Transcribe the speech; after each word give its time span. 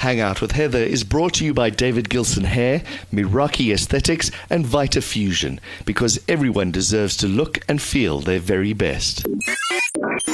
Hang 0.00 0.18
Out 0.18 0.40
with 0.40 0.52
Heather 0.52 0.78
is 0.78 1.04
brought 1.04 1.34
to 1.34 1.44
you 1.44 1.52
by 1.52 1.68
David 1.68 2.08
Gilson 2.08 2.44
Hair, 2.44 2.82
Miraki 3.12 3.70
Aesthetics, 3.70 4.30
and 4.48 4.66
Vita 4.66 5.02
Fusion 5.02 5.60
because 5.84 6.18
everyone 6.26 6.70
deserves 6.70 7.18
to 7.18 7.28
look 7.28 7.58
and 7.68 7.82
feel 7.82 8.20
their 8.20 8.38
very 8.38 8.72
best. 8.72 9.26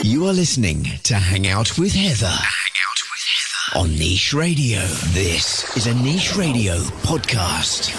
You 0.05 0.25
are 0.27 0.33
listening 0.33 0.85
to 1.03 1.15
Hang 1.17 1.49
Out 1.49 1.77
with 1.77 1.95
Heather. 1.95 2.27
With 2.27 3.25
Heather 3.73 3.81
on 3.81 3.99
Niche 3.99 4.33
Radio. 4.35 4.83
This 5.13 5.77
is 5.77 5.89
a 5.89 5.95
Niche 5.95 6.37
Radio 6.37 6.77
podcast. 7.03 7.91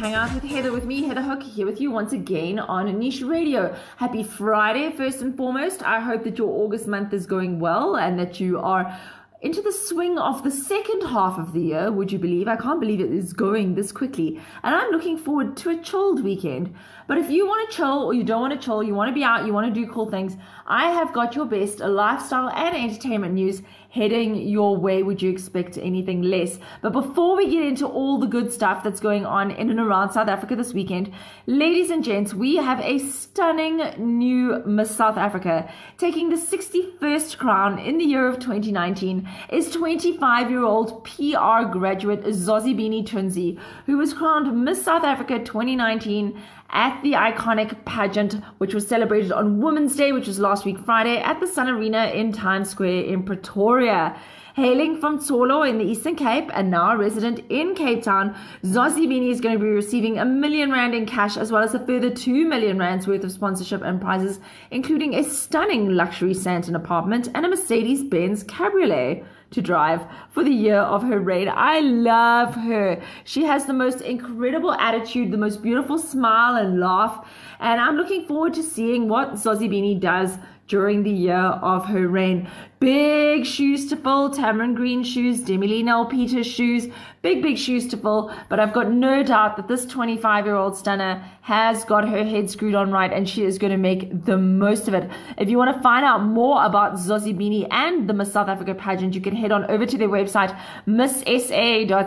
To 0.00 0.06
hang 0.06 0.14
out 0.14 0.32
with 0.34 0.44
Heather 0.44 0.72
with 0.72 0.86
me, 0.86 1.02
Heather 1.02 1.20
Hook, 1.20 1.42
here 1.42 1.66
with 1.66 1.78
you 1.78 1.90
once 1.90 2.12
again 2.12 2.58
on 2.58 2.86
Niche 2.98 3.20
Radio. 3.20 3.76
Happy 3.96 4.22
Friday, 4.22 4.90
first 4.92 5.20
and 5.20 5.36
foremost. 5.36 5.82
I 5.82 6.00
hope 6.00 6.24
that 6.24 6.38
your 6.38 6.48
August 6.48 6.86
month 6.86 7.12
is 7.12 7.26
going 7.26 7.60
well 7.60 7.96
and 7.96 8.18
that 8.18 8.40
you 8.40 8.58
are 8.58 8.98
into 9.42 9.60
the 9.60 9.72
swing 9.72 10.18
of 10.18 10.42
the 10.42 10.50
second 10.50 11.02
half 11.02 11.38
of 11.38 11.52
the 11.52 11.60
year, 11.60 11.92
would 11.92 12.12
you 12.12 12.18
believe? 12.18 12.48
I 12.48 12.56
can't 12.56 12.80
believe 12.80 13.00
it 13.00 13.10
is 13.10 13.32
going 13.32 13.74
this 13.74 13.90
quickly. 13.90 14.40
And 14.62 14.74
I'm 14.74 14.90
looking 14.90 15.18
forward 15.18 15.56
to 15.58 15.70
a 15.70 15.82
chilled 15.82 16.22
weekend. 16.22 16.74
But 17.06 17.18
if 17.18 17.30
you 17.30 17.46
want 17.46 17.70
to 17.70 17.76
chill 17.76 18.04
or 18.04 18.14
you 18.14 18.22
don't 18.22 18.40
want 18.40 18.52
to 18.52 18.64
chill, 18.64 18.82
you 18.82 18.94
want 18.94 19.08
to 19.08 19.14
be 19.14 19.24
out, 19.24 19.46
you 19.46 19.52
want 19.52 19.72
to 19.74 19.80
do 19.80 19.90
cool 19.90 20.10
things, 20.10 20.36
I 20.66 20.90
have 20.90 21.12
got 21.12 21.34
your 21.34 21.46
best 21.46 21.80
lifestyle 21.80 22.48
and 22.50 22.76
entertainment 22.76 23.34
news 23.34 23.62
heading 23.90 24.36
your 24.36 24.76
way. 24.76 25.02
Would 25.02 25.20
you 25.20 25.30
expect 25.30 25.76
anything 25.76 26.22
less? 26.22 26.58
But 26.80 26.92
before 26.92 27.36
we 27.36 27.50
get 27.50 27.64
into 27.64 27.86
all 27.86 28.18
the 28.18 28.26
good 28.26 28.52
stuff 28.52 28.84
that's 28.84 29.00
going 29.00 29.26
on 29.26 29.50
in 29.50 29.68
and 29.68 29.80
around 29.80 30.12
South 30.12 30.28
Africa 30.28 30.54
this 30.54 30.72
weekend, 30.72 31.12
ladies 31.46 31.90
and 31.90 32.04
gents, 32.04 32.32
we 32.32 32.56
have 32.56 32.80
a 32.80 32.98
stunning 32.98 33.78
new 33.98 34.62
Miss 34.64 34.94
South 34.94 35.16
Africa. 35.16 35.70
Taking 35.98 36.30
the 36.30 36.36
61st 36.36 37.36
crown 37.36 37.78
in 37.80 37.98
the 37.98 38.04
year 38.04 38.28
of 38.28 38.38
2019 38.38 39.28
is 39.50 39.70
25 39.72 40.50
year 40.50 40.62
old 40.62 41.04
PR 41.04 41.68
graduate 41.68 42.22
Zozibini 42.24 43.04
Tunzi, 43.04 43.58
who 43.86 43.98
was 43.98 44.14
crowned 44.14 44.64
Miss 44.64 44.84
South 44.84 45.04
Africa 45.04 45.40
2019 45.40 46.40
at 46.72 47.02
the 47.02 47.12
iconic 47.12 47.84
pageant, 47.84 48.42
which 48.58 48.74
was 48.74 48.86
celebrated 48.86 49.32
on 49.32 49.60
Women's 49.60 49.96
Day, 49.96 50.12
which 50.12 50.26
was 50.26 50.38
last 50.38 50.64
week 50.64 50.78
Friday, 50.78 51.18
at 51.18 51.40
the 51.40 51.46
Sun 51.46 51.68
Arena 51.68 52.06
in 52.06 52.32
Times 52.32 52.70
Square 52.70 53.04
in 53.04 53.22
Pretoria. 53.22 54.16
Hailing 54.54 55.00
from 55.00 55.20
Tsolo 55.20 55.68
in 55.68 55.78
the 55.78 55.84
Eastern 55.84 56.16
Cape 56.16 56.50
and 56.52 56.70
now 56.70 56.90
a 56.90 56.96
resident 56.96 57.40
in 57.48 57.74
Cape 57.74 58.02
Town, 58.02 58.36
Zozibini 58.64 59.30
is 59.30 59.40
going 59.40 59.56
to 59.56 59.64
be 59.64 59.70
receiving 59.70 60.18
a 60.18 60.24
million 60.24 60.72
rand 60.72 60.92
in 60.92 61.06
cash 61.06 61.36
as 61.36 61.52
well 61.52 61.62
as 61.62 61.72
a 61.72 61.86
further 61.86 62.10
two 62.10 62.46
million 62.46 62.76
rands 62.76 63.06
worth 63.06 63.22
of 63.22 63.30
sponsorship 63.30 63.80
and 63.82 64.00
prizes, 64.00 64.40
including 64.72 65.14
a 65.14 65.22
stunning 65.22 65.90
luxury 65.90 66.34
Sandton 66.34 66.74
apartment 66.74 67.28
and 67.34 67.46
a 67.46 67.48
Mercedes 67.48 68.02
Benz 68.02 68.42
Cabriolet 68.42 69.24
to 69.50 69.60
drive 69.60 70.04
for 70.30 70.44
the 70.44 70.50
year 70.50 70.78
of 70.78 71.02
her 71.02 71.18
reign. 71.18 71.48
I 71.48 71.80
love 71.80 72.54
her. 72.54 73.02
She 73.24 73.44
has 73.44 73.66
the 73.66 73.72
most 73.72 74.00
incredible 74.00 74.72
attitude, 74.72 75.30
the 75.30 75.38
most 75.38 75.62
beautiful 75.62 75.98
smile 75.98 76.56
and 76.56 76.78
laugh. 76.80 77.28
And 77.58 77.80
I'm 77.80 77.96
looking 77.96 78.26
forward 78.26 78.54
to 78.54 78.62
seeing 78.62 79.08
what 79.08 79.32
Zozibini 79.32 79.98
does 79.98 80.38
during 80.70 81.02
the 81.02 81.10
year 81.10 81.34
of 81.36 81.84
her 81.86 82.06
reign. 82.06 82.48
Big 82.78 83.44
shoes 83.44 83.88
to 83.88 83.96
fill, 83.96 84.30
Tamaryn 84.30 84.74
Green 84.74 85.02
shoes, 85.02 85.40
Demi 85.40 85.82
Nell 85.82 86.06
Peters 86.06 86.46
shoes, 86.46 86.86
big, 87.22 87.42
big 87.42 87.58
shoes 87.58 87.88
to 87.88 87.96
fill. 87.96 88.32
But 88.48 88.60
I've 88.60 88.72
got 88.72 88.90
no 88.90 89.24
doubt 89.24 89.56
that 89.56 89.66
this 89.66 89.84
25 89.84 90.46
year 90.46 90.54
old 90.54 90.76
stunner 90.76 91.22
has 91.42 91.84
got 91.84 92.08
her 92.08 92.24
head 92.24 92.48
screwed 92.48 92.76
on 92.76 92.92
right 92.92 93.12
and 93.12 93.28
she 93.28 93.44
is 93.44 93.58
going 93.58 93.72
to 93.72 93.76
make 93.76 94.24
the 94.24 94.38
most 94.38 94.86
of 94.86 94.94
it. 94.94 95.10
If 95.36 95.50
you 95.50 95.58
want 95.58 95.76
to 95.76 95.82
find 95.82 96.06
out 96.06 96.22
more 96.22 96.64
about 96.64 96.94
Zozibini 96.94 97.66
and 97.70 98.08
the 98.08 98.14
Miss 98.14 98.32
South 98.32 98.48
Africa 98.48 98.74
pageant, 98.74 99.14
you 99.14 99.20
can 99.20 99.34
head 99.34 99.50
on 99.50 99.68
over 99.70 99.84
to 99.84 99.98
their 99.98 100.08
website, 100.08 100.56
missa.co.za. 100.86 102.00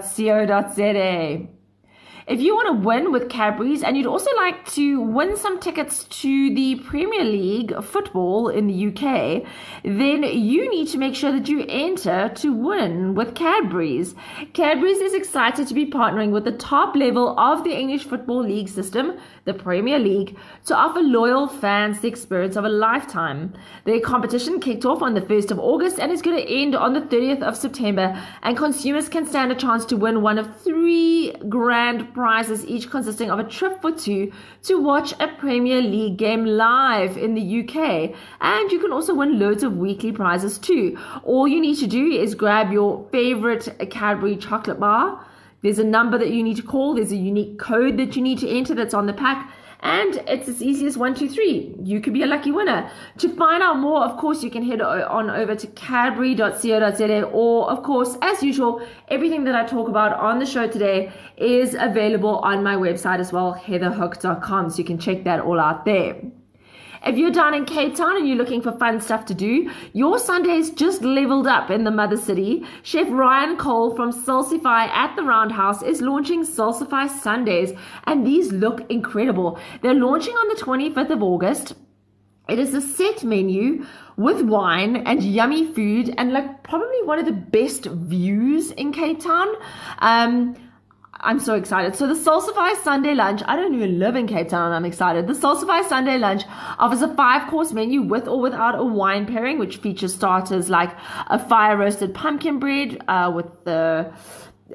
If 2.25 2.39
you 2.39 2.55
want 2.55 2.67
to 2.67 2.87
win 2.87 3.11
with 3.11 3.27
Cadbury's 3.27 3.83
and 3.83 3.97
you'd 3.97 4.05
also 4.05 4.29
like 4.37 4.65
to 4.71 5.01
win 5.01 5.35
some 5.35 5.59
tickets 5.59 6.05
to 6.05 6.55
the 6.55 6.75
Premier 6.75 7.25
League 7.25 7.73
football 7.83 8.47
in 8.47 8.67
the 8.67 8.87
UK, 8.87 9.43
then 9.83 10.23
you 10.23 10.69
need 10.71 10.87
to 10.89 10.97
make 10.97 11.15
sure 11.15 11.33
that 11.33 11.49
you 11.49 11.65
enter 11.67 12.31
to 12.35 12.53
win 12.53 13.13
with 13.13 13.35
Cadbury's. 13.35 14.15
Cadbury's 14.53 14.99
is 14.99 15.13
excited 15.13 15.67
to 15.67 15.73
be 15.73 15.85
partnering 15.85 16.31
with 16.31 16.45
the 16.45 16.53
top 16.53 16.95
level 16.95 17.37
of 17.37 17.65
the 17.65 17.77
English 17.77 18.05
Football 18.05 18.43
League 18.43 18.69
system, 18.69 19.17
the 19.43 19.53
Premier 19.53 19.99
League, 19.99 20.37
to 20.65 20.75
offer 20.75 21.01
loyal 21.01 21.47
fans 21.47 21.99
the 21.99 22.07
experience 22.07 22.55
of 22.55 22.63
a 22.63 22.69
lifetime. 22.69 23.53
Their 23.83 23.99
competition 23.99 24.61
kicked 24.61 24.85
off 24.85 25.01
on 25.01 25.13
the 25.13 25.21
1st 25.21 25.51
of 25.51 25.59
August 25.59 25.99
and 25.99 26.09
is 26.09 26.21
going 26.21 26.37
to 26.37 26.49
end 26.49 26.73
on 26.73 26.93
the 26.93 27.01
30th 27.01 27.41
of 27.41 27.57
September, 27.57 28.17
and 28.43 28.55
consumers 28.55 29.09
can 29.09 29.27
stand 29.27 29.51
a 29.51 29.55
chance 29.55 29.83
to 29.85 29.97
win 29.97 30.21
one 30.21 30.37
of 30.37 30.61
three 30.61 31.33
grand 31.49 32.12
prizes, 32.13 32.65
each 32.65 32.89
consisting 32.89 33.29
of 33.29 33.39
a 33.39 33.43
trip 33.43 33.81
for 33.81 33.91
two 33.91 34.31
to 34.63 34.81
watch 34.81 35.13
a 35.19 35.27
Premier 35.27 35.81
League 35.81 36.17
game 36.17 36.45
live 36.45 37.17
in 37.17 37.33
the 37.33 37.61
UK. 37.61 38.15
And 38.41 38.71
you 38.71 38.79
can 38.79 38.91
also 38.91 39.13
win 39.13 39.39
loads 39.39 39.63
of 39.63 39.77
weekly 39.77 40.11
prizes 40.11 40.57
too. 40.57 40.97
All 41.23 41.47
you 41.47 41.59
need 41.59 41.75
to 41.79 41.87
do 41.87 42.11
is 42.11 42.35
grab 42.35 42.71
your 42.71 43.07
favorite 43.11 43.67
Cadbury 43.89 44.37
chocolate 44.37 44.79
bar. 44.79 45.25
There's 45.61 45.79
a 45.79 45.83
number 45.83 46.17
that 46.17 46.31
you 46.31 46.43
need 46.43 46.57
to 46.57 46.63
call, 46.63 46.93
there's 46.95 47.13
a 47.13 47.15
unique 47.15 47.57
code 47.57 47.97
that 47.97 48.15
you 48.15 48.21
need 48.21 48.39
to 48.39 48.49
enter 48.49 48.75
that's 48.75 48.93
on 48.93 49.05
the 49.05 49.13
pack 49.13 49.53
and 49.83 50.15
it's 50.27 50.47
as 50.47 50.63
easy 50.63 50.85
as 50.87 50.97
one, 50.97 51.13
two, 51.13 51.29
three. 51.29 51.75
You 51.83 51.99
could 51.99 52.13
be 52.13 52.23
a 52.23 52.25
lucky 52.25 52.51
winner. 52.51 52.89
To 53.17 53.35
find 53.35 53.61
out 53.61 53.79
more, 53.79 54.01
of 54.01 54.17
course, 54.17 54.41
you 54.41 54.49
can 54.49 54.63
head 54.63 54.81
on 54.81 55.29
over 55.29 55.55
to 55.55 55.67
cadbury.co.za, 55.67 57.23
or 57.23 57.69
of 57.69 57.83
course, 57.83 58.17
as 58.21 58.41
usual, 58.41 58.85
everything 59.09 59.43
that 59.43 59.55
I 59.55 59.65
talk 59.65 59.89
about 59.89 60.17
on 60.17 60.39
the 60.39 60.45
show 60.45 60.67
today 60.67 61.11
is 61.37 61.75
available 61.77 62.39
on 62.39 62.63
my 62.63 62.75
website 62.75 63.19
as 63.19 63.33
well, 63.33 63.53
heatherhook.com. 63.53 64.69
So 64.69 64.77
you 64.77 64.85
can 64.85 64.97
check 64.97 65.25
that 65.25 65.41
all 65.41 65.59
out 65.59 65.83
there. 65.83 66.15
If 67.05 67.17
you're 67.17 67.31
down 67.31 67.53
in 67.53 67.65
Cape 67.65 67.95
Town 67.97 68.15
and 68.15 68.25
you're 68.25 68.37
looking 68.37 68.61
for 68.61 68.71
fun 68.71 69.01
stuff 69.01 69.25
to 69.25 69.33
do, 69.33 69.69
your 69.91 70.17
Sundays 70.19 70.69
just 70.69 71.01
leveled 71.01 71.47
up 71.47 71.69
in 71.69 71.83
the 71.83 71.91
mother 71.91 72.15
city. 72.15 72.65
Chef 72.81 73.07
Ryan 73.09 73.57
Cole 73.57 73.93
from 73.93 74.13
Salsify 74.13 74.87
at 74.87 75.13
the 75.17 75.23
Roundhouse 75.23 75.83
is 75.83 76.01
launching 76.01 76.45
Salsify 76.45 77.09
Sundays, 77.09 77.73
and 78.05 78.25
these 78.25 78.53
look 78.53 78.89
incredible. 78.89 79.59
They're 79.81 79.93
launching 79.93 80.33
on 80.33 80.47
the 80.47 80.61
25th 80.61 81.09
of 81.09 81.21
August. 81.21 81.73
It 82.47 82.57
is 82.57 82.73
a 82.73 82.81
set 82.81 83.23
menu 83.23 83.85
with 84.15 84.41
wine 84.41 84.95
and 84.95 85.21
yummy 85.23 85.65
food 85.73 86.13
and 86.17 86.31
like 86.31 86.63
probably 86.63 87.01
one 87.03 87.19
of 87.19 87.25
the 87.25 87.31
best 87.31 87.85
views 87.85 88.71
in 88.71 88.93
Cape 88.93 89.21
Town. 89.21 89.47
Um, 89.99 90.55
I'm 91.23 91.39
so 91.39 91.55
excited. 91.55 91.95
So 91.95 92.05
the 92.05 92.13
Salsify 92.13 92.75
Sunday 92.83 93.15
lunch, 93.15 93.41
I 93.45 93.55
don't 93.55 93.73
even 93.73 93.97
live 93.97 94.17
in 94.17 94.27
Cape 94.27 94.49
Town 94.49 94.65
and 94.65 94.75
I'm 94.75 94.83
excited. 94.83 95.25
The 95.25 95.33
Salsify 95.33 95.87
Sunday 95.87 96.17
lunch 96.17 96.43
offers 96.77 97.01
a 97.01 97.15
five 97.15 97.49
course 97.49 97.71
menu 97.71 98.01
with 98.01 98.27
or 98.27 98.41
without 98.41 98.77
a 98.77 98.83
wine 98.83 99.25
pairing, 99.25 99.57
which 99.57 99.77
features 99.77 100.13
starters 100.13 100.69
like 100.69 100.91
a 101.27 101.39
fire 101.39 101.77
roasted 101.77 102.13
pumpkin 102.13 102.59
bread 102.59 103.01
uh, 103.07 103.31
with 103.33 103.45
the 103.63 104.11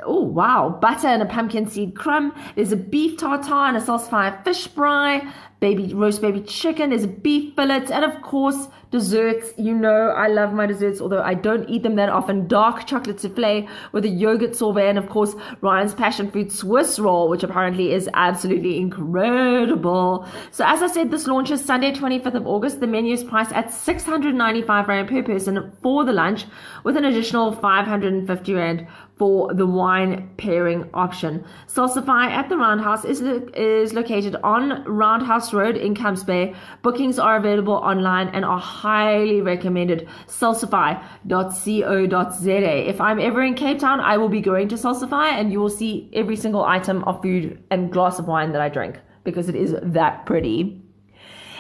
oh 0.04 0.22
wow 0.22 0.78
butter 0.81 1.09
and 1.09 1.22
a 1.22 1.26
pumpkin 1.26 1.69
seed 1.69 1.94
crumb 1.94 2.32
there's 2.54 2.72
a 2.72 2.76
beef 2.76 3.19
tartare 3.19 3.66
and 3.66 3.76
a 3.76 3.81
salsify 3.81 4.42
fish 4.44 4.69
fry 4.69 5.32
baby 5.60 5.92
roast 5.94 6.20
baby 6.20 6.41
chicken 6.41 6.91
there's 6.91 7.04
a 7.04 7.09
beef 7.09 7.54
fillet 7.54 7.86
and 7.92 8.04
of 8.04 8.22
course 8.22 8.69
desserts. 8.91 9.53
You 9.58 9.75
know, 9.75 10.08
I 10.08 10.28
love 10.28 10.53
my 10.53 10.66
desserts, 10.66 11.00
although 11.00 11.22
I 11.22 11.34
don't 11.34 11.69
eat 11.69 11.82
them 11.82 11.97
that 11.97 12.08
often. 12.08 12.47
Dark 12.47 12.87
chocolate 12.87 13.20
souffle 13.20 13.69
with 13.92 14.04
a 14.04 14.08
yogurt 14.08 14.56
sorbet, 14.56 14.88
and 14.88 14.98
of 14.98 15.08
course, 15.08 15.34
Ryan's 15.60 15.94
passion 15.94 16.31
fruit 16.31 16.53
Swiss 16.53 16.98
roll, 16.98 17.28
which 17.28 17.42
apparently 17.42 17.92
is 17.92 18.08
absolutely 18.14 18.78
incredible. 18.78 20.26
So, 20.50 20.64
as 20.67 20.82
I 20.82 20.87
said, 20.87 21.11
this 21.11 21.26
launches 21.26 21.64
Sunday, 21.64 21.93
25th 21.93 22.34
of 22.34 22.46
August. 22.46 22.81
The 22.81 22.87
menu 22.87 23.12
is 23.12 23.25
priced 23.25 23.52
at 23.52 23.73
695 23.73 24.88
Rand 24.88 25.08
per 25.08 25.23
person 25.23 25.73
for 25.82 26.05
the 26.05 26.12
lunch, 26.12 26.46
with 26.84 26.96
an 26.96 27.05
additional 27.05 27.52
550 27.52 28.55
Rand 28.55 28.87
for 29.19 29.53
the 29.53 29.67
wine 29.67 30.31
pairing 30.37 30.88
option. 30.94 31.44
Salsify 31.67 32.26
at 32.26 32.49
the 32.49 32.56
Roundhouse 32.56 33.05
is, 33.05 33.20
lo- 33.20 33.47
is 33.55 33.93
located 33.93 34.37
on 34.43 34.85
Roundhouse 34.85 35.53
Road 35.53 35.76
in 35.76 35.94
Camps 35.94 36.23
Bay. 36.23 36.55
Bookings 36.82 37.19
are 37.19 37.37
available 37.37 37.75
online 37.75 38.29
and 38.29 38.44
are 38.44 38.61
highly 38.61 39.41
recommended. 39.41 40.09
Salsify.co.za. 40.26 42.88
If 42.88 43.00
I'm 43.00 43.20
ever 43.20 43.43
in 43.43 43.55
Cape 43.55 43.81
Town, 43.81 44.00
I 44.00 44.17
will 44.17 44.29
be 44.29 44.41
going 44.41 44.69
to 44.69 44.76
Salsify 44.76 45.32
and 45.32 45.53
you 45.53 45.61
will 45.61 45.69
see 45.69 46.09
every 46.12 46.37
single 46.37 46.64
item 46.64 47.03
of 47.05 47.21
food 47.21 47.62
and 47.71 47.93
glass 47.93 48.19
of 48.19 48.29
wine 48.29 48.53
that 48.53 48.61
I 48.61 48.69
drink 48.69 48.99
because 49.25 49.49
it 49.49 49.56
is 49.56 49.75
that 49.82 50.26
pretty. 50.26 50.81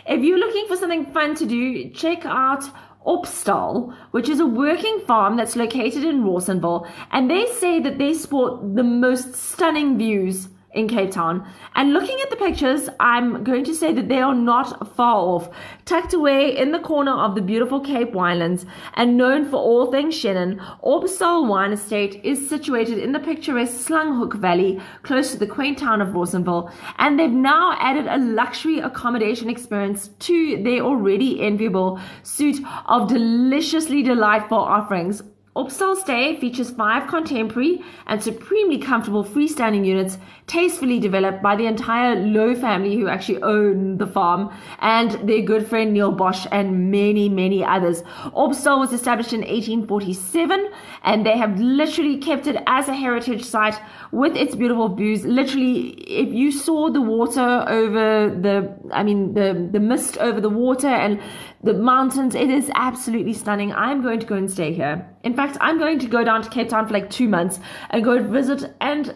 If 0.06 0.22
you're 0.22 0.38
looking 0.38 0.66
for 0.68 0.76
something 0.76 1.12
fun 1.12 1.34
to 1.34 1.44
do, 1.44 1.90
check 1.90 2.24
out 2.24 2.64
Opstal, 3.06 3.94
which 4.10 4.28
is 4.28 4.40
a 4.40 4.46
working 4.46 5.00
farm 5.06 5.36
that's 5.36 5.56
located 5.56 6.04
in 6.04 6.24
Rawsonville, 6.24 6.88
and 7.10 7.30
they 7.30 7.46
say 7.46 7.80
that 7.80 7.98
they 7.98 8.14
sport 8.14 8.74
the 8.74 8.82
most 8.82 9.34
stunning 9.34 9.96
views 9.96 10.48
in 10.78 10.88
Cape 10.88 11.10
Town. 11.10 11.46
And 11.74 11.92
looking 11.92 12.18
at 12.22 12.30
the 12.30 12.36
pictures, 12.36 12.88
I'm 13.00 13.42
going 13.42 13.64
to 13.64 13.74
say 13.74 13.92
that 13.92 14.08
they 14.08 14.20
are 14.20 14.34
not 14.34 14.94
far 14.94 15.16
off. 15.16 15.50
Tucked 15.84 16.14
away 16.14 16.56
in 16.56 16.72
the 16.72 16.78
corner 16.78 17.12
of 17.12 17.34
the 17.34 17.42
beautiful 17.42 17.80
Cape 17.80 18.12
Winelands 18.12 18.64
and 18.94 19.16
known 19.16 19.44
for 19.44 19.56
all 19.56 19.90
things 19.90 20.14
Chenin, 20.14 20.58
Opstal 20.84 21.48
Wine 21.48 21.72
Estate 21.72 22.20
is 22.24 22.48
situated 22.48 22.98
in 22.98 23.12
the 23.12 23.18
picturesque 23.18 23.88
Slanghoek 23.88 24.34
Valley, 24.34 24.80
close 25.02 25.32
to 25.32 25.38
the 25.38 25.46
quaint 25.46 25.78
town 25.78 26.00
of 26.00 26.08
Rawsonville. 26.08 26.72
And 26.98 27.18
they've 27.18 27.30
now 27.30 27.76
added 27.78 28.06
a 28.06 28.18
luxury 28.18 28.78
accommodation 28.78 29.50
experience 29.50 30.08
to 30.20 30.62
their 30.62 30.80
already 30.82 31.40
enviable 31.40 32.00
suite 32.22 32.64
of 32.86 33.08
deliciously 33.08 34.02
delightful 34.02 34.58
offerings 34.58 35.22
Opstal 35.58 35.96
Stay 35.96 36.36
features 36.36 36.70
five 36.70 37.08
contemporary 37.08 37.82
and 38.06 38.22
supremely 38.22 38.78
comfortable 38.78 39.24
freestanding 39.24 39.84
units 39.84 40.16
tastefully 40.46 41.00
developed 41.00 41.42
by 41.42 41.56
the 41.56 41.66
entire 41.66 42.14
Louw 42.14 42.58
family 42.60 42.94
who 42.94 43.08
actually 43.08 43.42
own 43.42 43.98
the 43.98 44.06
farm 44.06 44.56
and 44.78 45.10
their 45.28 45.42
good 45.42 45.66
friend 45.66 45.92
Neil 45.92 46.12
Bosch 46.12 46.46
and 46.52 46.92
many, 46.92 47.28
many 47.28 47.64
others. 47.64 48.02
Opstal 48.36 48.78
was 48.78 48.92
established 48.92 49.32
in 49.32 49.40
1847 49.40 50.70
and 51.02 51.26
they 51.26 51.36
have 51.36 51.58
literally 51.58 52.18
kept 52.18 52.46
it 52.46 52.62
as 52.68 52.86
a 52.86 52.94
heritage 52.94 53.42
site 53.42 53.80
with 54.12 54.36
its 54.36 54.54
beautiful 54.54 54.94
views. 54.94 55.24
Literally, 55.24 55.88
if 56.08 56.32
you 56.32 56.52
saw 56.52 56.88
the 56.88 57.02
water 57.02 57.64
over 57.66 58.30
the, 58.30 58.78
I 58.92 59.02
mean, 59.02 59.34
the, 59.34 59.68
the 59.72 59.80
mist 59.80 60.18
over 60.18 60.40
the 60.40 60.50
water 60.50 60.86
and 60.86 61.20
the 61.62 61.74
mountains. 61.74 62.34
It 62.34 62.50
is 62.50 62.70
absolutely 62.74 63.32
stunning. 63.32 63.72
I'm 63.72 64.02
going 64.02 64.20
to 64.20 64.26
go 64.26 64.36
and 64.36 64.50
stay 64.50 64.72
here. 64.72 65.08
In 65.24 65.34
fact, 65.34 65.58
I'm 65.60 65.78
going 65.78 65.98
to 65.98 66.06
go 66.06 66.22
down 66.24 66.42
to 66.42 66.50
Cape 66.50 66.68
Town 66.68 66.86
for 66.86 66.92
like 66.92 67.10
two 67.10 67.28
months 67.28 67.58
and 67.90 68.04
go 68.04 68.22
visit 68.22 68.74
and 68.80 69.14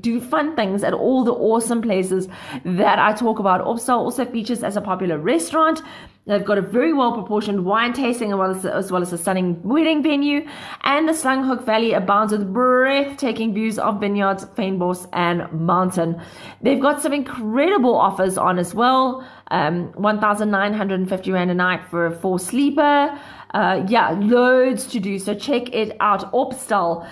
do 0.00 0.20
fun 0.20 0.56
things 0.56 0.82
at 0.82 0.94
all 0.94 1.24
the 1.24 1.32
awesome 1.32 1.82
places 1.82 2.28
that 2.64 2.98
I 2.98 3.12
talk 3.12 3.38
about. 3.38 3.64
Opstal 3.64 3.98
also 3.98 4.24
features 4.24 4.62
as 4.62 4.76
a 4.76 4.80
popular 4.80 5.18
restaurant. 5.18 5.82
They've 6.26 6.44
got 6.44 6.58
a 6.58 6.62
very 6.62 6.92
well 6.92 7.12
proportioned 7.12 7.64
wine 7.64 7.92
tasting 7.92 8.32
as 8.32 8.38
well 8.38 8.50
as, 8.50 8.66
as 8.66 8.90
well 8.90 9.00
as 9.00 9.12
a 9.12 9.18
stunning 9.18 9.62
wedding 9.62 10.02
venue. 10.02 10.44
And 10.82 11.08
the 11.08 11.12
Slanghoek 11.12 11.64
Valley 11.64 11.92
abounds 11.92 12.32
with 12.32 12.52
breathtaking 12.52 13.54
views 13.54 13.78
of 13.78 14.00
vineyards, 14.00 14.44
fynbos, 14.44 15.08
and 15.12 15.48
mountain. 15.52 16.20
They've 16.62 16.80
got 16.80 17.00
some 17.00 17.12
incredible 17.12 17.94
offers 17.94 18.36
on 18.36 18.58
as 18.58 18.74
well. 18.74 19.24
Um, 19.50 19.92
1,950 19.92 21.32
Rand 21.32 21.50
a 21.50 21.54
night 21.54 21.82
for 21.88 22.06
a 22.06 22.10
four 22.10 22.38
sleeper. 22.38 23.18
Uh, 23.54 23.84
yeah, 23.88 24.10
loads 24.10 24.86
to 24.88 25.00
do. 25.00 25.18
So 25.18 25.34
check 25.34 25.72
it 25.72 25.96
out. 26.00 26.32
Opstal.co.za. 26.32 27.06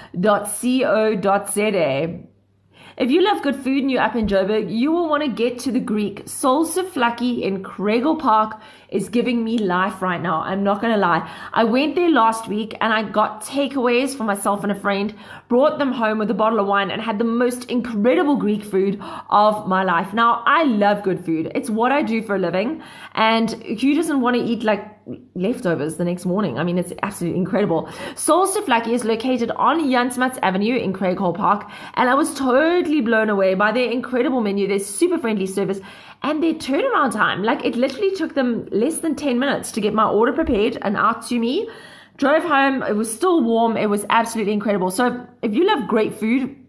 If 2.96 3.10
you 3.10 3.22
love 3.22 3.42
good 3.42 3.56
food 3.56 3.82
and 3.82 3.90
you're 3.90 4.00
up 4.00 4.14
in 4.14 4.28
Joburg, 4.28 4.72
you 4.72 4.92
will 4.92 5.08
want 5.08 5.24
to 5.24 5.28
get 5.28 5.58
to 5.60 5.72
the 5.72 5.80
Greek. 5.80 6.22
Sol 6.26 6.64
Souvlaki 6.64 7.42
in 7.42 7.64
Craighall 7.64 8.20
Park 8.20 8.60
is 8.88 9.08
giving 9.08 9.42
me 9.42 9.58
life 9.58 10.00
right 10.00 10.22
now. 10.22 10.42
I'm 10.42 10.62
not 10.62 10.80
going 10.80 10.92
to 10.92 10.98
lie. 11.00 11.28
I 11.52 11.64
went 11.64 11.96
there 11.96 12.08
last 12.08 12.46
week 12.46 12.76
and 12.80 12.92
I 12.92 13.02
got 13.02 13.42
takeaways 13.42 14.16
for 14.16 14.22
myself 14.22 14.62
and 14.62 14.70
a 14.70 14.76
friend, 14.76 15.12
brought 15.48 15.80
them 15.80 15.90
home 15.90 16.18
with 16.18 16.30
a 16.30 16.34
bottle 16.34 16.60
of 16.60 16.68
wine, 16.68 16.92
and 16.92 17.02
had 17.02 17.18
the 17.18 17.24
most 17.24 17.68
incredible 17.68 18.36
Greek 18.36 18.62
food 18.62 19.02
of 19.28 19.66
my 19.66 19.82
life. 19.82 20.14
Now, 20.14 20.44
I 20.46 20.62
love 20.62 21.02
good 21.02 21.24
food. 21.24 21.50
It's 21.52 21.68
what 21.68 21.90
I 21.90 22.02
do 22.02 22.22
for 22.22 22.36
a 22.36 22.38
living. 22.38 22.80
And 23.14 23.50
who 23.50 23.94
doesn't 23.96 24.20
want 24.20 24.36
to 24.36 24.42
eat 24.42 24.62
like 24.62 24.93
leftovers 25.34 25.96
the 25.96 26.04
next 26.04 26.24
morning. 26.24 26.58
I 26.58 26.64
mean, 26.64 26.78
it's 26.78 26.92
absolutely 27.02 27.38
incredible. 27.38 27.88
Sol 28.14 28.46
Souvlaki 28.46 28.88
is 28.88 29.04
located 29.04 29.50
on 29.52 29.90
Jan 29.90 30.10
Smuts 30.10 30.38
Avenue 30.42 30.76
in 30.76 30.92
Craighall 30.92 31.36
Park, 31.36 31.70
and 31.94 32.08
I 32.08 32.14
was 32.14 32.34
totally 32.34 33.00
blown 33.00 33.28
away 33.28 33.54
by 33.54 33.72
their 33.72 33.90
incredible 33.90 34.40
menu, 34.40 34.66
their 34.66 34.78
super 34.78 35.18
friendly 35.18 35.46
service, 35.46 35.80
and 36.22 36.42
their 36.42 36.54
turnaround 36.54 37.12
time. 37.12 37.42
Like, 37.42 37.64
it 37.64 37.76
literally 37.76 38.14
took 38.14 38.34
them 38.34 38.66
less 38.70 39.00
than 39.00 39.14
10 39.14 39.38
minutes 39.38 39.72
to 39.72 39.80
get 39.80 39.94
my 39.94 40.08
order 40.08 40.32
prepared 40.32 40.78
and 40.82 40.96
out 40.96 41.26
to 41.28 41.38
me. 41.38 41.68
Drove 42.16 42.44
home, 42.44 42.82
it 42.82 42.96
was 42.96 43.12
still 43.12 43.42
warm, 43.42 43.76
it 43.76 43.90
was 43.90 44.06
absolutely 44.08 44.52
incredible. 44.52 44.90
So, 44.90 45.26
if 45.42 45.52
you 45.52 45.66
love 45.66 45.88
great 45.88 46.14
food, 46.14 46.63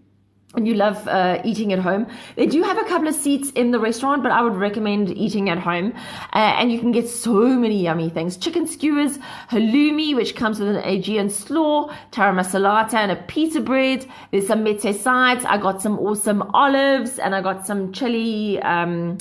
and 0.55 0.67
you 0.67 0.73
love 0.73 1.07
uh, 1.07 1.41
eating 1.43 1.73
at 1.73 1.79
home, 1.79 2.07
they 2.35 2.45
do 2.45 2.63
have 2.63 2.77
a 2.77 2.83
couple 2.85 3.07
of 3.07 3.15
seats 3.15 3.51
in 3.51 3.71
the 3.71 3.79
restaurant, 3.79 4.23
but 4.23 4.31
I 4.31 4.41
would 4.41 4.55
recommend 4.55 5.09
eating 5.17 5.49
at 5.49 5.57
home. 5.57 5.93
Uh, 6.33 6.55
and 6.59 6.71
you 6.71 6.79
can 6.79 6.91
get 6.91 7.07
so 7.07 7.47
many 7.47 7.81
yummy 7.83 8.09
things 8.09 8.37
chicken 8.37 8.67
skewers, 8.67 9.17
halloumi, 9.49 10.15
which 10.15 10.35
comes 10.35 10.59
with 10.59 10.69
an 10.69 10.83
Aegean 10.83 11.29
slaw, 11.29 11.93
taramasalata, 12.11 12.95
and 12.95 13.11
a 13.11 13.15
pita 13.15 13.61
bread. 13.61 14.05
There's 14.31 14.47
some 14.47 14.63
mete 14.63 14.95
sides. 14.95 15.45
I 15.45 15.57
got 15.57 15.81
some 15.81 15.99
awesome 15.99 16.41
olives, 16.53 17.19
and 17.19 17.35
I 17.35 17.41
got 17.41 17.65
some 17.65 17.91
chili. 17.91 18.61
Um, 18.61 19.17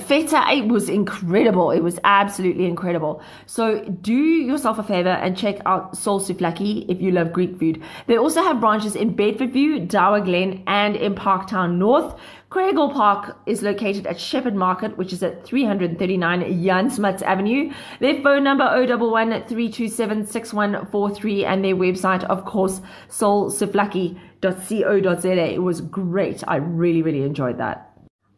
Feta, 0.00 0.44
it 0.50 0.66
was 0.66 0.88
incredible. 0.88 1.70
It 1.70 1.78
was 1.80 2.00
absolutely 2.02 2.66
incredible. 2.66 3.22
So 3.46 3.84
do 3.84 4.12
yourself 4.12 4.80
a 4.80 4.82
favor 4.82 5.10
and 5.10 5.36
check 5.36 5.60
out 5.66 5.96
Sol 5.96 6.20
Souvlaki 6.20 6.84
if 6.88 7.00
you 7.00 7.12
love 7.12 7.32
Greek 7.32 7.60
food. 7.60 7.80
They 8.08 8.16
also 8.16 8.42
have 8.42 8.58
branches 8.60 8.96
in 8.96 9.14
Bedfordview, 9.14 9.86
Dower 9.88 10.20
Glen, 10.20 10.64
and 10.66 10.96
in 10.96 11.14
Parktown 11.14 11.76
North. 11.76 12.18
Craighall 12.50 12.92
Park 12.92 13.36
is 13.46 13.62
located 13.62 14.04
at 14.06 14.18
Shepherd 14.18 14.56
Market, 14.56 14.98
which 14.98 15.12
is 15.12 15.22
at 15.22 15.44
339 15.44 16.64
Jan 16.64 16.90
Smuts 16.90 17.22
Avenue. 17.22 17.70
Their 18.00 18.20
phone 18.22 18.42
number 18.44 18.64
011 18.64 19.44
327 19.46 20.26
6143 20.26 21.44
and 21.44 21.64
their 21.64 21.76
website, 21.76 22.24
of 22.24 22.44
course, 22.44 22.80
solsouvlaki.co.za. 23.08 25.52
It 25.52 25.62
was 25.62 25.80
great. 25.80 26.42
I 26.46 26.56
really, 26.56 27.02
really 27.02 27.22
enjoyed 27.22 27.58
that. 27.58 27.93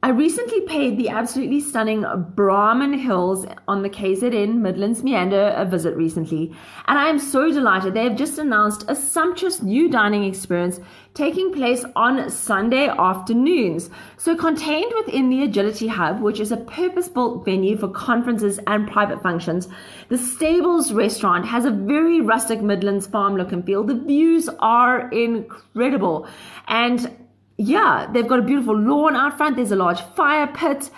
I 0.06 0.10
recently 0.10 0.60
paid 0.60 0.96
the 0.96 1.08
absolutely 1.08 1.58
stunning 1.58 2.04
Brahman 2.36 2.96
Hills 2.96 3.44
on 3.66 3.82
the 3.82 3.90
KZN 3.90 4.54
Midlands 4.54 5.02
Meander 5.02 5.52
a 5.56 5.64
visit 5.64 5.96
recently, 5.96 6.54
and 6.86 6.96
I 6.96 7.08
am 7.08 7.18
so 7.18 7.50
delighted 7.50 7.92
they 7.94 8.04
have 8.04 8.14
just 8.14 8.38
announced 8.38 8.84
a 8.86 8.94
sumptuous 8.94 9.62
new 9.62 9.88
dining 9.88 10.22
experience 10.22 10.78
taking 11.14 11.52
place 11.52 11.84
on 11.96 12.30
Sunday 12.30 12.86
afternoons. 12.86 13.90
So, 14.16 14.36
contained 14.36 14.92
within 14.94 15.28
the 15.28 15.42
Agility 15.42 15.88
Hub, 15.88 16.20
which 16.20 16.38
is 16.38 16.52
a 16.52 16.56
purpose 16.58 17.08
built 17.08 17.44
venue 17.44 17.76
for 17.76 17.88
conferences 17.88 18.60
and 18.68 18.88
private 18.88 19.20
functions, 19.24 19.66
the 20.08 20.18
Stables 20.18 20.92
restaurant 20.92 21.46
has 21.46 21.64
a 21.64 21.70
very 21.72 22.20
rustic 22.20 22.62
Midlands 22.62 23.08
farm 23.08 23.36
look 23.36 23.50
and 23.50 23.66
feel. 23.66 23.82
The 23.82 23.98
views 23.98 24.48
are 24.60 25.08
incredible, 25.10 26.28
and 26.68 27.10
yeah, 27.58 28.08
they've 28.12 28.26
got 28.26 28.38
a 28.38 28.42
beautiful 28.42 28.76
lawn 28.76 29.16
out 29.16 29.36
front. 29.36 29.56
There's 29.56 29.72
a 29.72 29.76
large 29.76 30.00
fire 30.00 30.46
pit. 30.46 30.90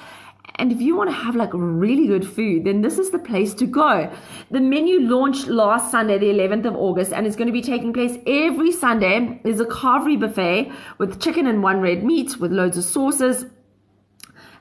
And 0.57 0.73
if 0.73 0.81
you 0.81 0.97
want 0.97 1.09
to 1.09 1.15
have 1.15 1.37
like 1.37 1.51
really 1.53 2.09
good 2.09 2.27
food, 2.27 2.65
then 2.65 2.81
this 2.81 2.99
is 2.99 3.11
the 3.11 3.19
place 3.19 3.55
to 3.55 3.67
go. 3.67 4.11
The 4.51 4.61
menu 4.61 5.01
launched 5.01 5.47
last 5.47 5.93
Sunday, 5.93 6.19
the 6.19 6.27
11th 6.27 6.67
of 6.67 6.75
August, 6.75 7.13
and 7.13 7.27
it's 7.27 7.37
going 7.37 7.47
to 7.47 7.53
be 7.53 7.63
taking 7.63 7.93
place 7.93 8.19
every 8.27 8.73
Sunday. 8.73 9.41
There's 9.45 9.61
a 9.61 9.67
carvery 9.67 10.19
buffet 10.19 10.73
with 10.99 11.21
chicken 11.21 11.47
and 11.47 11.63
one 11.63 11.81
red 11.81 12.03
meat 12.03 12.41
with 12.41 12.51
loads 12.51 12.77
of 12.77 12.85
sauces 12.85 13.47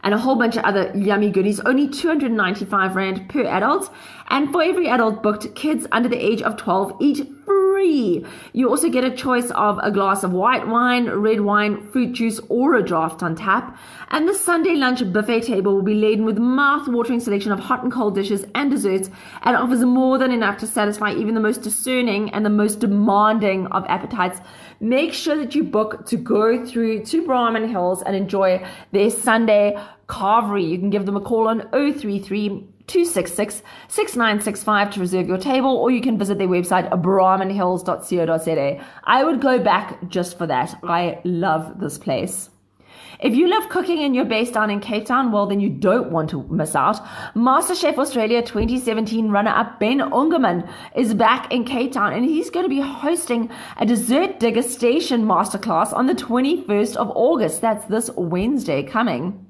and 0.04 0.14
a 0.14 0.18
whole 0.20 0.36
bunch 0.36 0.56
of 0.56 0.64
other 0.64 0.92
yummy 0.96 1.32
goodies. 1.32 1.60
Only 1.62 1.88
295 1.88 2.96
Rand 2.96 3.28
per 3.30 3.44
adult. 3.46 3.92
And 4.30 4.52
for 4.52 4.62
every 4.62 4.88
adult 4.88 5.24
booked, 5.24 5.56
kids 5.56 5.88
under 5.92 6.10
the 6.10 6.24
age 6.24 6.44
of 6.44 6.58
12 6.58 6.98
eat 7.00 7.28
free. 7.44 7.57
You 7.80 8.70
also 8.70 8.90
get 8.90 9.04
a 9.04 9.12
choice 9.12 9.52
of 9.52 9.80
a 9.84 9.92
glass 9.92 10.24
of 10.24 10.32
white 10.32 10.68
wine, 10.68 11.10
red 11.10 11.42
wine, 11.42 11.88
fruit 11.92 12.14
juice, 12.14 12.40
or 12.50 12.76
a 12.76 12.84
draft 12.84 13.22
on 13.24 13.36
tap. 13.36 13.78
And 14.10 14.28
the 14.28 14.34
Sunday 14.34 14.76
lunch 14.76 15.02
buffet 15.12 15.42
table 15.42 15.76
will 15.76 15.84
be 15.84 15.94
laden 15.94 16.26
with 16.26 16.38
mouth-watering 16.38 17.20
selection 17.20 17.52
of 17.52 17.60
hot 17.60 17.84
and 17.84 17.92
cold 17.92 18.16
dishes 18.16 18.46
and 18.56 18.72
desserts 18.72 19.10
and 19.44 19.56
offers 19.56 19.82
more 19.82 20.18
than 20.18 20.32
enough 20.32 20.58
to 20.60 20.68
satisfy 20.68 21.14
even 21.14 21.34
the 21.34 21.40
most 21.40 21.62
discerning 21.62 22.30
and 22.32 22.46
the 22.46 22.50
most 22.50 22.80
demanding 22.80 23.68
of 23.68 23.86
appetites. 23.88 24.40
Make 24.80 25.14
sure 25.14 25.36
that 25.38 25.56
you 25.56 25.64
book 25.64 26.06
to 26.08 26.18
go 26.18 26.66
through 26.66 27.06
to 27.06 27.26
Brahman 27.26 27.70
Hills 27.70 28.02
and 28.02 28.16
enjoy 28.16 28.66
their 28.92 29.10
Sunday 29.10 29.78
carvery. 30.08 30.70
You 30.70 30.78
can 30.80 30.90
give 30.90 31.06
them 31.06 31.18
a 31.18 31.22
call 31.22 31.48
on 31.48 31.70
033 31.72 32.68
266 32.88 33.62
6965 33.90 34.94
to 34.94 35.00
reserve 35.00 35.28
your 35.28 35.38
table, 35.38 35.76
or 35.76 35.92
you 35.92 36.02
can 36.02 36.18
visit 36.18 36.38
their 36.38 36.48
website, 36.48 36.90
brahmanhills.co.za. 36.90 38.86
I 39.04 39.24
would 39.24 39.42
go 39.42 39.60
back 39.60 40.08
just 40.08 40.38
for 40.38 40.48
that. 40.48 40.80
I 40.84 41.20
love 41.24 41.80
this 41.80 41.98
place. 41.98 42.50
If 43.20 43.36
you 43.36 43.48
love 43.48 43.70
cooking 43.70 44.04
and 44.04 44.16
you're 44.16 44.26
based 44.26 44.54
down 44.54 44.70
in 44.70 44.80
Cape 44.80 45.08
Town, 45.08 45.32
well, 45.32 45.48
then 45.48 45.60
you 45.60 45.70
don't 45.70 46.12
want 46.12 46.30
to 46.30 46.44
miss 46.50 46.76
out. 46.76 47.04
MasterChef 47.36 47.98
Australia 47.98 48.44
2017 48.44 49.30
runner 49.30 49.50
up 49.50 49.80
Ben 49.80 50.00
Ungermann 50.00 50.70
is 50.96 51.16
back 51.16 51.52
in 51.52 51.66
Cape 51.66 51.94
Town 51.94 52.14
and 52.14 52.24
he's 52.24 52.52
going 52.52 52.66
to 52.66 52.70
be 52.70 52.80
hosting 52.80 53.50
a 53.78 53.86
dessert 53.88 54.40
degustation 54.40 55.24
masterclass 55.24 55.94
on 55.94 56.06
the 56.06 56.14
21st 56.14 56.96
of 56.96 57.12
August. 57.16 57.62
That's 57.62 57.86
this 57.86 58.12
Wednesday 58.16 58.84
coming. 58.84 59.47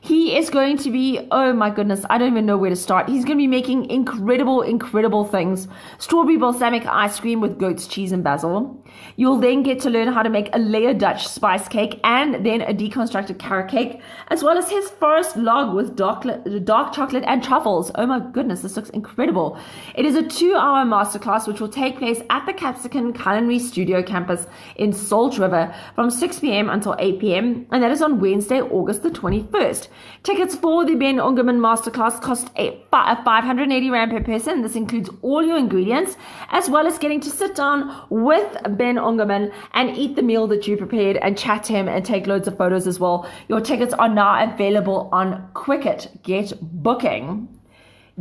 He 0.00 0.36
is 0.36 0.50
going 0.50 0.76
to 0.78 0.90
be, 0.90 1.26
oh 1.30 1.52
my 1.52 1.70
goodness, 1.70 2.04
I 2.10 2.18
don't 2.18 2.32
even 2.32 2.46
know 2.46 2.56
where 2.56 2.70
to 2.70 2.76
start. 2.76 3.08
He's 3.08 3.24
going 3.24 3.38
to 3.38 3.42
be 3.42 3.46
making 3.46 3.90
incredible, 3.90 4.62
incredible 4.62 5.24
things. 5.24 5.68
Strawberry 5.98 6.36
balsamic 6.36 6.86
ice 6.86 7.18
cream 7.18 7.40
with 7.40 7.58
goat's 7.58 7.86
cheese 7.86 8.12
and 8.12 8.22
basil. 8.22 8.84
You'll 9.16 9.38
then 9.38 9.62
get 9.62 9.80
to 9.80 9.90
learn 9.90 10.12
how 10.12 10.22
to 10.22 10.30
make 10.30 10.54
a 10.54 10.58
layer 10.58 10.94
Dutch 10.94 11.26
spice 11.26 11.68
cake 11.68 12.00
and 12.04 12.44
then 12.44 12.62
a 12.62 12.74
deconstructed 12.74 13.38
carrot 13.38 13.70
cake, 13.70 14.00
as 14.28 14.42
well 14.42 14.58
as 14.58 14.70
his 14.70 14.90
first 14.90 15.36
log 15.36 15.74
with 15.74 15.96
dark, 15.96 16.24
dark 16.64 16.92
chocolate 16.92 17.24
and 17.26 17.42
truffles. 17.42 17.90
Oh 17.94 18.06
my 18.06 18.20
goodness, 18.20 18.62
this 18.62 18.76
looks 18.76 18.90
incredible. 18.90 19.58
It 19.94 20.04
is 20.04 20.14
a 20.14 20.22
two 20.22 20.54
hour 20.54 20.84
masterclass 20.84 21.46
which 21.46 21.60
will 21.60 21.68
take 21.68 21.98
place 21.98 22.20
at 22.30 22.46
the 22.46 22.52
Capsicum 22.52 23.12
Culinary 23.12 23.58
Studio 23.58 24.02
campus 24.02 24.46
in 24.76 24.92
Salt 24.92 25.38
River 25.38 25.74
from 25.94 26.10
6 26.10 26.40
p.m. 26.40 26.70
until 26.70 26.96
8 26.98 27.18
p.m., 27.18 27.66
and 27.70 27.82
that 27.82 27.90
is 27.90 28.02
on 28.02 28.20
Wednesday, 28.20 28.60
August 28.60 29.02
the 29.02 29.10
21st. 29.10 29.85
Tickets 30.22 30.54
for 30.54 30.84
the 30.84 30.94
Ben 30.94 31.16
Ungermann 31.16 31.58
Masterclass 31.58 32.20
cost 32.20 32.50
a 32.56 32.78
580 32.90 33.90
Rand 33.90 34.10
per 34.10 34.20
person. 34.20 34.62
This 34.62 34.76
includes 34.76 35.10
all 35.22 35.44
your 35.44 35.58
ingredients, 35.58 36.16
as 36.50 36.68
well 36.68 36.86
as 36.86 36.98
getting 36.98 37.20
to 37.20 37.30
sit 37.30 37.54
down 37.54 38.06
with 38.10 38.56
Ben 38.76 38.96
Ungermann 38.96 39.52
and 39.74 39.96
eat 39.96 40.16
the 40.16 40.22
meal 40.22 40.46
that 40.48 40.66
you 40.66 40.76
prepared 40.76 41.16
and 41.18 41.38
chat 41.38 41.64
to 41.64 41.72
him 41.72 41.88
and 41.88 42.04
take 42.04 42.26
loads 42.26 42.48
of 42.48 42.56
photos 42.58 42.86
as 42.86 43.00
well. 43.00 43.28
Your 43.48 43.60
tickets 43.60 43.94
are 43.94 44.08
now 44.08 44.52
available 44.52 45.08
on 45.12 45.48
Quicket. 45.54 46.08
Get 46.22 46.52
booking. 46.60 47.55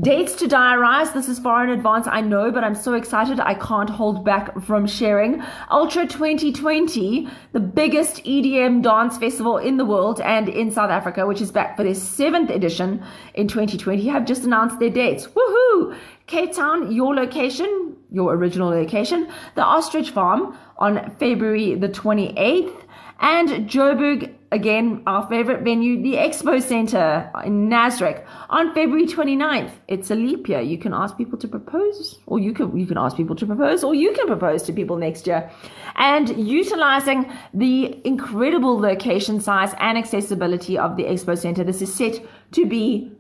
Dates 0.02 0.36
to 0.36 0.46
diarize. 0.46 1.14
This 1.14 1.30
is 1.30 1.40
far 1.40 1.64
in 1.64 1.70
advance, 1.70 2.06
I 2.06 2.20
know, 2.20 2.52
but 2.52 2.66
I'm 2.66 2.76
so 2.76 2.96
excited 2.96 3.40
I 3.40 3.54
can't 3.54 3.90
hold 3.90 4.26
back 4.26 4.62
from 4.64 4.86
sharing. 4.86 5.42
Ultra 5.72 6.06
2020, 6.06 7.30
the 7.54 7.62
biggest 7.62 8.22
EDM 8.26 8.84
dance 8.84 9.18
festival 9.18 9.58
in 9.58 9.78
the 9.78 9.86
world 9.86 10.20
and 10.20 10.50
in 10.50 10.70
South 10.70 10.90
Africa, 10.90 11.26
which 11.26 11.40
is 11.40 11.50
back 11.50 11.78
for 11.78 11.86
their 11.86 11.96
seventh 11.96 12.50
edition 12.50 13.02
in 13.36 13.48
2020, 13.48 14.06
have 14.08 14.26
just 14.26 14.44
announced 14.44 14.80
their 14.80 14.90
dates. 14.90 15.28
Woohoo! 15.28 15.96
Cape 16.28 16.52
Town, 16.52 16.92
your 16.92 17.16
location, 17.16 17.96
your 18.12 18.34
original 18.34 18.72
location, 18.72 19.30
the 19.56 19.64
Ostrich 19.64 20.10
Farm 20.10 20.58
on 20.78 21.10
February 21.12 21.76
the 21.76 21.88
28th, 21.88 22.84
and 23.22 23.70
Joburg 23.70 24.35
Again, 24.52 25.02
our 25.08 25.28
favorite 25.28 25.64
venue, 25.64 26.02
the 26.02 26.14
Expo 26.14 26.62
Center 26.62 27.32
in 27.44 27.68
Nasrec 27.68 28.26
on 28.50 28.74
February 28.74 29.08
29th. 29.08 29.72
It's 29.88 30.12
a 30.12 30.16
leap 30.16 30.48
year. 30.48 30.62
You 30.62 30.78
can 30.78 30.94
ask 30.94 31.18
people 31.18 31.38
to 31.40 31.48
propose, 31.48 32.20
or 32.28 32.40
you 32.40 32.54
can 32.54 32.78
you 32.78 32.86
can 32.86 32.98
ask 32.98 33.18
people 33.18 33.36
to 33.36 33.46
propose, 33.46 33.84
or 33.84 33.96
you 33.96 34.14
can 34.14 34.28
propose 34.28 34.62
to 34.64 34.74
people 34.74 34.98
next 34.98 35.26
year. 35.26 35.50
And 35.96 36.30
utilizing 36.48 37.32
the 37.54 38.00
incredible 38.06 38.80
location 38.80 39.42
size 39.42 39.74
and 39.80 39.98
accessibility 39.98 40.78
of 40.78 40.96
the 40.96 41.04
Expo 41.04 41.38
Center, 41.38 41.64
this 41.64 41.82
is 41.82 41.94
set 41.94 42.22
to 42.52 42.66
be 42.66 43.12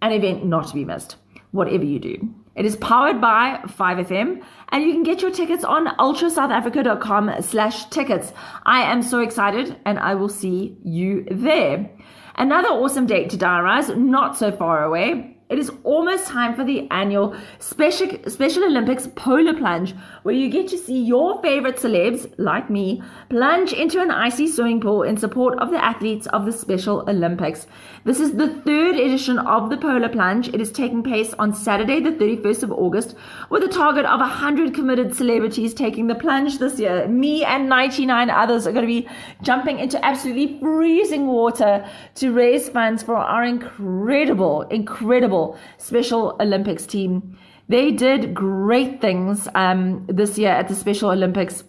an 0.00 0.12
event 0.12 0.46
not 0.46 0.68
to 0.68 0.74
be 0.74 0.84
missed, 0.84 1.16
whatever 1.50 1.84
you 1.84 1.98
do. 1.98 2.34
It 2.58 2.66
is 2.66 2.74
powered 2.74 3.20
by 3.20 3.60
5FM 3.66 4.42
and 4.70 4.84
you 4.84 4.92
can 4.92 5.04
get 5.04 5.22
your 5.22 5.30
tickets 5.30 5.62
on 5.62 5.86
ultrasouthafrica.com 5.96 7.40
slash 7.40 7.84
tickets. 7.86 8.32
I 8.66 8.82
am 8.82 9.00
so 9.00 9.20
excited 9.20 9.76
and 9.84 9.96
I 10.00 10.16
will 10.16 10.28
see 10.28 10.76
you 10.82 11.24
there. 11.30 11.88
Another 12.34 12.70
awesome 12.70 13.06
date 13.06 13.30
to 13.30 13.36
diarize, 13.36 13.96
not 13.96 14.36
so 14.36 14.50
far 14.50 14.82
away, 14.82 15.37
it 15.48 15.58
is 15.58 15.72
almost 15.82 16.26
time 16.26 16.54
for 16.54 16.62
the 16.62 16.86
annual 16.90 17.34
Special, 17.58 18.08
Special 18.26 18.64
Olympics 18.64 19.08
Polar 19.14 19.54
Plunge, 19.54 19.94
where 20.22 20.34
you 20.34 20.50
get 20.50 20.68
to 20.68 20.76
see 20.76 21.02
your 21.02 21.40
favorite 21.40 21.76
celebs, 21.76 22.30
like 22.36 22.68
me, 22.68 23.02
plunge 23.30 23.72
into 23.72 24.02
an 24.02 24.10
icy 24.10 24.46
swimming 24.46 24.80
pool 24.80 25.02
in 25.02 25.16
support 25.16 25.58
of 25.58 25.70
the 25.70 25.82
athletes 25.82 26.26
of 26.28 26.44
the 26.44 26.52
Special 26.52 27.02
Olympics. 27.08 27.66
This 28.04 28.20
is 28.20 28.32
the 28.32 28.48
third 28.48 28.96
edition 28.96 29.38
of 29.38 29.70
the 29.70 29.78
Polar 29.78 30.10
Plunge. 30.10 30.48
It 30.48 30.60
is 30.60 30.70
taking 30.70 31.02
place 31.02 31.32
on 31.38 31.54
Saturday, 31.54 32.00
the 32.00 32.12
31st 32.12 32.64
of 32.64 32.72
August, 32.72 33.14
with 33.48 33.64
a 33.64 33.68
target 33.68 34.04
of 34.04 34.20
100 34.20 34.74
committed 34.74 35.16
celebrities 35.16 35.72
taking 35.72 36.08
the 36.08 36.14
plunge 36.14 36.58
this 36.58 36.78
year. 36.78 37.08
Me 37.08 37.42
and 37.44 37.70
99 37.70 38.28
others 38.28 38.66
are 38.66 38.72
going 38.72 38.86
to 38.86 38.86
be 38.86 39.08
jumping 39.40 39.78
into 39.78 40.04
absolutely 40.04 40.58
freezing 40.60 41.26
water 41.26 41.88
to 42.16 42.32
raise 42.32 42.68
funds 42.68 43.02
for 43.02 43.16
our 43.16 43.44
incredible, 43.44 44.62
incredible 44.62 45.37
Special 45.76 46.36
Olympics 46.40 46.86
team. 46.86 47.38
They 47.68 47.90
did 47.92 48.34
great 48.34 49.00
things 49.00 49.48
um, 49.54 50.06
this 50.06 50.38
year 50.38 50.50
at 50.50 50.68
the 50.68 50.74
Special 50.74 51.10
Olympics, 51.10 51.64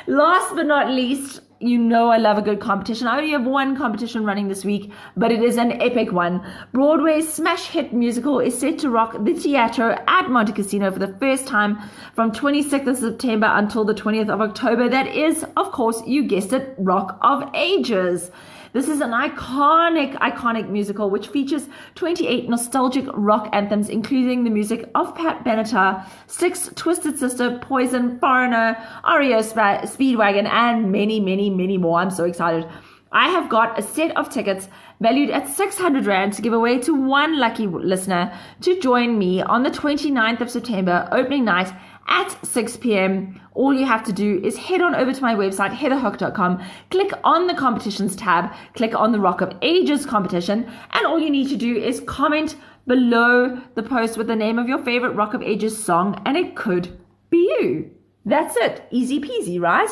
Last 0.07 0.55
but 0.55 0.67
not 0.67 0.89
least, 0.89 1.41
you 1.63 1.77
know 1.77 2.09
I 2.09 2.17
love 2.17 2.37
a 2.37 2.41
good 2.41 2.59
competition. 2.59 3.07
I 3.07 3.17
only 3.17 3.31
have 3.31 3.45
one 3.45 3.77
competition 3.77 4.25
running 4.25 4.47
this 4.47 4.65
week, 4.65 4.91
but 5.15 5.31
it 5.31 5.41
is 5.41 5.57
an 5.57 5.81
epic 5.81 6.11
one. 6.11 6.45
Broadway's 6.73 7.31
smash 7.31 7.67
hit 7.67 7.93
musical 7.93 8.39
is 8.39 8.57
set 8.57 8.79
to 8.79 8.89
rock 8.89 9.15
the 9.23 9.33
Teatro 9.33 9.93
at 10.07 10.25
Montecasino 10.25 10.91
for 10.91 10.99
the 10.99 11.15
first 11.19 11.47
time 11.47 11.79
from 12.13 12.31
26th 12.31 12.87
of 12.87 12.97
September 12.97 13.49
until 13.49 13.85
the 13.85 13.93
20th 13.93 14.29
of 14.29 14.41
October. 14.41 14.89
That 14.89 15.07
is, 15.07 15.45
of 15.55 15.71
course, 15.71 16.01
you 16.05 16.23
guessed 16.23 16.53
it, 16.53 16.75
Rock 16.77 17.17
of 17.21 17.49
Ages. 17.53 18.29
This 18.73 18.87
is 18.87 19.01
an 19.01 19.11
iconic, 19.11 20.15
iconic 20.15 20.67
musical 20.67 21.11
which 21.11 21.27
features 21.27 21.69
28 21.93 22.49
nostalgic 22.49 23.05
rock 23.13 23.47
anthems, 23.53 23.87
including 23.87 24.43
the 24.43 24.49
music 24.49 24.89
of 24.95 25.13
Pat 25.13 25.43
Benatar, 25.43 26.03
Styx, 26.25 26.71
Twisted 26.73 27.19
Sister, 27.19 27.59
Poison, 27.61 28.17
Foreigner, 28.17 28.75
REO 29.07 29.41
Speedwagon, 29.41 30.47
and 30.47 30.91
many, 30.91 31.19
many, 31.19 31.51
many 31.51 31.77
more. 31.77 31.99
I'm 31.99 32.09
so 32.09 32.23
excited. 32.23 32.67
I 33.11 33.29
have 33.29 33.47
got 33.47 33.77
a 33.77 33.83
set 33.83 34.17
of 34.17 34.31
tickets 34.31 34.67
valued 34.99 35.29
at 35.29 35.47
600 35.47 36.07
Rand 36.07 36.33
to 36.33 36.41
give 36.41 36.53
away 36.53 36.79
to 36.79 36.95
one 36.95 37.39
lucky 37.39 37.67
listener 37.67 38.35
to 38.61 38.79
join 38.79 39.19
me 39.19 39.39
on 39.43 39.61
the 39.61 39.69
29th 39.69 40.41
of 40.41 40.49
September, 40.49 41.07
opening 41.11 41.45
night 41.45 41.71
at 42.07 42.45
6 42.45 42.77
p.m. 42.77 43.39
All 43.53 43.73
you 43.73 43.85
have 43.85 44.03
to 44.05 44.13
do 44.13 44.41
is 44.43 44.57
head 44.57 44.81
on 44.81 44.95
over 44.95 45.13
to 45.13 45.21
my 45.21 45.35
website, 45.35 45.75
heatherhook.com, 45.75 46.63
click 46.89 47.11
on 47.23 47.47
the 47.47 47.53
competitions 47.53 48.15
tab, 48.15 48.53
click 48.73 48.95
on 48.95 49.11
the 49.11 49.19
Rock 49.19 49.41
of 49.41 49.53
Ages 49.61 50.05
competition, 50.05 50.69
and 50.91 51.05
all 51.05 51.19
you 51.19 51.29
need 51.29 51.49
to 51.49 51.57
do 51.57 51.75
is 51.75 52.01
comment 52.01 52.55
below 52.87 53.61
the 53.75 53.83
post 53.83 54.17
with 54.17 54.27
the 54.27 54.35
name 54.35 54.59
of 54.59 54.67
your 54.67 54.83
favorite 54.83 55.13
Rock 55.13 55.33
of 55.33 55.41
Ages 55.41 55.81
song, 55.81 56.21
and 56.25 56.35
it 56.35 56.55
could 56.55 56.99
be 57.29 57.37
you. 57.59 57.91
That's 58.25 58.55
it. 58.57 58.83
Easy 58.91 59.19
peasy, 59.19 59.59
right? 59.59 59.89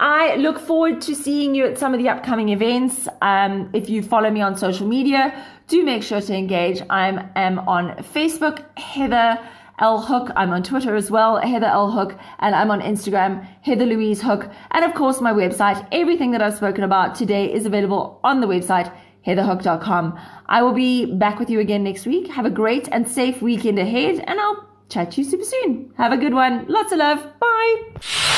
I 0.00 0.36
look 0.36 0.60
forward 0.60 1.00
to 1.02 1.14
seeing 1.14 1.56
you 1.56 1.66
at 1.66 1.76
some 1.76 1.92
of 1.92 1.98
the 1.98 2.08
upcoming 2.08 2.50
events. 2.50 3.08
Um, 3.20 3.68
if 3.72 3.90
you 3.90 4.00
follow 4.02 4.30
me 4.30 4.40
on 4.40 4.56
social 4.56 4.86
media, 4.86 5.44
do 5.66 5.84
make 5.84 6.04
sure 6.04 6.20
to 6.20 6.34
engage. 6.34 6.80
I 6.88 7.08
am 7.34 7.58
on 7.60 7.96
Facebook, 7.96 8.64
Heather 8.78 9.38
L 9.78 10.00
Hook. 10.00 10.30
I'm 10.36 10.50
on 10.50 10.62
Twitter 10.62 10.94
as 10.96 11.10
well, 11.10 11.36
Heather 11.38 11.66
L 11.66 11.90
Hook, 11.90 12.16
and 12.40 12.54
I'm 12.54 12.70
on 12.70 12.80
Instagram, 12.80 13.46
Heather 13.62 13.86
Louise 13.86 14.20
Hook. 14.22 14.48
And 14.70 14.84
of 14.84 14.94
course, 14.94 15.20
my 15.20 15.32
website. 15.32 15.86
Everything 15.92 16.30
that 16.32 16.42
I've 16.42 16.56
spoken 16.56 16.84
about 16.84 17.14
today 17.14 17.52
is 17.52 17.66
available 17.66 18.20
on 18.24 18.40
the 18.40 18.46
website, 18.46 18.90
heatherhook.com. 19.26 20.18
I 20.46 20.62
will 20.62 20.72
be 20.72 21.04
back 21.06 21.38
with 21.38 21.50
you 21.50 21.60
again 21.60 21.84
next 21.84 22.06
week. 22.06 22.28
Have 22.28 22.46
a 22.46 22.50
great 22.50 22.88
and 22.90 23.06
safe 23.08 23.40
weekend 23.42 23.78
ahead, 23.78 24.24
and 24.26 24.40
I'll 24.40 24.66
chat 24.88 25.12
to 25.12 25.20
you 25.20 25.24
super 25.28 25.44
soon. 25.44 25.92
Have 25.96 26.12
a 26.12 26.16
good 26.16 26.34
one. 26.34 26.66
Lots 26.68 26.90
of 26.92 26.98
love. 26.98 27.18
Bye. 27.38 27.76